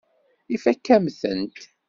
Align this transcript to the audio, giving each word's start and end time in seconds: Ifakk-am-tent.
Ifakk-am-tent. 0.55 1.57